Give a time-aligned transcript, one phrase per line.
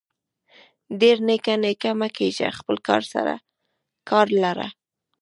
[0.99, 3.33] ډير نيکه نيکه مه کيږه خپل کار سره
[4.09, 4.67] کار لره.